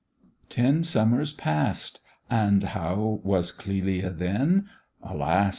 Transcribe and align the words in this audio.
"Ten 0.49 0.83
summers 0.83 1.31
pass'd?, 1.31 1.99
and 2.27 2.63
how 2.63 3.19
was 3.23 3.51
Clelia 3.51 4.09
then?" 4.09 4.67
Alas! 5.03 5.49